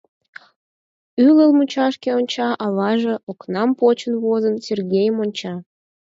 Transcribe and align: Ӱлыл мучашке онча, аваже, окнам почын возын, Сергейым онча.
Ӱлыл 1.25 1.51
мучашке 1.57 2.09
онча, 2.19 2.49
аваже, 2.65 3.15
окнам 3.31 3.69
почын 3.79 4.13
возын, 4.23 4.55
Сергейым 4.65 5.15
онча. 5.23 5.53